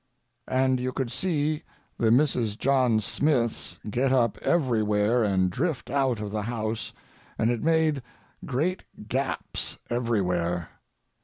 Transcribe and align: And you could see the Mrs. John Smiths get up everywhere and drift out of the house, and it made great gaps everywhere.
And 0.47 0.79
you 0.79 0.91
could 0.93 1.11
see 1.11 1.61
the 1.95 2.09
Mrs. 2.09 2.57
John 2.57 3.01
Smiths 3.01 3.77
get 3.87 4.11
up 4.11 4.39
everywhere 4.39 5.23
and 5.23 5.51
drift 5.51 5.91
out 5.91 6.19
of 6.19 6.31
the 6.31 6.41
house, 6.41 6.91
and 7.37 7.51
it 7.51 7.61
made 7.61 8.01
great 8.43 8.83
gaps 9.07 9.77
everywhere. 9.91 10.69